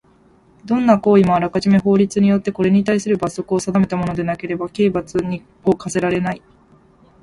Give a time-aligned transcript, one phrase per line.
[0.65, 5.15] どんな行為もあらかじめ法律によってこれにたいする罰則を定めたものでなければ刑罰
[5.63, 6.41] を科せられない。